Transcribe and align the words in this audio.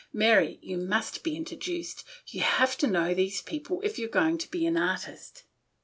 Mary, 0.13 0.57
you 0.63 0.77
must 0.79 1.21
be 1.23 1.35
introduced. 1.35 2.03
You'll 2.25 2.41
have 2.45 2.75
to 2.77 2.87
know 2.87 3.13
these 3.13 3.39
people, 3.43 3.79
if 3.83 3.99
you're 3.99 4.09
going 4.09 4.39
to 4.39 4.49
be 4.49 4.65
an 4.65 4.75
artist." 4.75 5.43